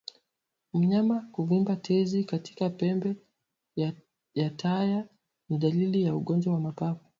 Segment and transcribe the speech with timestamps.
[0.73, 3.15] Mnyama kuvimba tezi katika pembe
[4.35, 5.07] ya taya
[5.49, 7.05] ni dalili ya ugonjwa wa mapafu